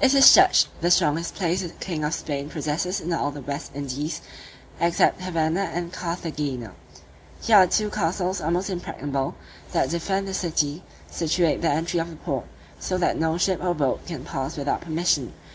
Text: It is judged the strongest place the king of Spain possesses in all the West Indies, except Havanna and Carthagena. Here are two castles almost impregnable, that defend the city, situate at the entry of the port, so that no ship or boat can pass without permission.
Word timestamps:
It 0.00 0.14
is 0.14 0.32
judged 0.32 0.68
the 0.80 0.90
strongest 0.90 1.34
place 1.34 1.60
the 1.60 1.68
king 1.68 2.02
of 2.02 2.14
Spain 2.14 2.48
possesses 2.48 2.98
in 2.98 3.12
all 3.12 3.30
the 3.30 3.42
West 3.42 3.72
Indies, 3.74 4.22
except 4.80 5.20
Havanna 5.20 5.66
and 5.70 5.92
Carthagena. 5.92 6.72
Here 7.42 7.56
are 7.58 7.66
two 7.66 7.90
castles 7.90 8.40
almost 8.40 8.70
impregnable, 8.70 9.34
that 9.72 9.90
defend 9.90 10.28
the 10.28 10.32
city, 10.32 10.82
situate 11.10 11.56
at 11.56 11.60
the 11.60 11.68
entry 11.68 12.00
of 12.00 12.08
the 12.08 12.16
port, 12.16 12.46
so 12.80 12.96
that 12.96 13.18
no 13.18 13.36
ship 13.36 13.62
or 13.62 13.74
boat 13.74 14.06
can 14.06 14.24
pass 14.24 14.56
without 14.56 14.80
permission. 14.80 15.34